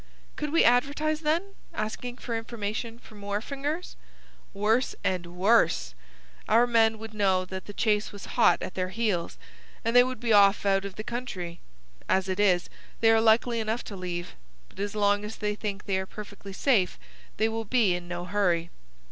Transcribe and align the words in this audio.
"Could 0.35 0.51
we 0.51 0.63
advertise, 0.63 1.21
then, 1.21 1.53
asking 1.75 2.17
for 2.17 2.35
information 2.35 2.97
from 2.97 3.21
wharfingers?" 3.21 3.95
"Worse 4.51 4.95
and 5.03 5.27
worse! 5.37 5.93
Our 6.49 6.65
men 6.65 6.97
would 6.97 7.13
know 7.13 7.45
that 7.45 7.65
the 7.65 7.73
chase 7.73 8.11
was 8.11 8.25
hot 8.33 8.63
at 8.63 8.73
their 8.73 8.89
heels, 8.89 9.37
and 9.85 9.95
they 9.95 10.03
would 10.03 10.19
be 10.19 10.33
off 10.33 10.65
out 10.65 10.85
of 10.85 10.95
the 10.95 11.03
country. 11.03 11.59
As 12.09 12.27
it 12.27 12.39
is, 12.39 12.67
they 12.99 13.11
are 13.11 13.21
likely 13.21 13.59
enough 13.59 13.83
to 13.83 13.95
leave, 13.95 14.33
but 14.69 14.79
as 14.79 14.95
long 14.95 15.23
as 15.23 15.35
they 15.35 15.53
think 15.53 15.85
they 15.85 15.99
are 15.99 16.07
perfectly 16.07 16.51
safe 16.51 16.97
they 17.37 17.47
will 17.47 17.63
be 17.65 17.93
in 17.93 18.07
no 18.07 18.25
hurry. 18.25 18.71